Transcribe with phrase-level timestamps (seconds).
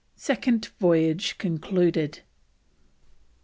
[0.15, 2.21] SECOND VOYAGE CONCLUDED.